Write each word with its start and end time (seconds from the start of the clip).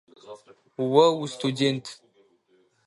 О 1.03 1.03
устудэнт. 1.23 1.85